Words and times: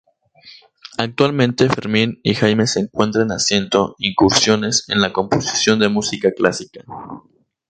Actualmente 0.97 1.69
Fermín 1.69 2.21
y 2.23 2.33
Jaime 2.33 2.65
se 2.65 2.79
encuentran 2.79 3.27
haciendo 3.27 3.95
incursiones 3.99 4.85
en 4.87 4.99
la 4.99 5.13
composición 5.13 5.77
de 5.77 5.89
música 5.89 6.31
clásica. 6.35 6.83